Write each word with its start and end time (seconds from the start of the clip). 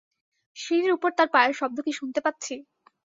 সিঁড়ির 0.57 0.91
উপর 0.93 1.09
তার 1.17 1.27
পায়ের 1.33 1.53
শব্দ 1.59 1.77
কি 1.85 1.91
শুনতে 1.99 2.19
পাচ্ছি। 2.25 2.53